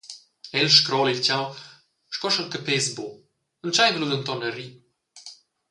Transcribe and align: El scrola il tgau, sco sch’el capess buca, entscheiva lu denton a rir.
El 0.59 0.67
scrola 0.75 1.11
il 1.13 1.19
tgau, 1.25 1.45
sco 2.15 2.27
sch’el 2.29 2.51
capess 2.53 2.87
buca, 2.97 3.19
entscheiva 3.65 3.99
lu 3.99 4.07
denton 4.09 4.41
a 4.47 4.49
rir. 4.57 4.71